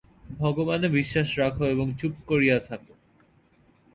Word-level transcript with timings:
ভগবানে 0.39 0.87
বিশ্বাস 0.89 1.29
রাখো 1.39 1.63
এবং 1.65 1.87
চুপ 1.99 2.13
করিয়া 2.27 2.57
থাক। 2.59 2.81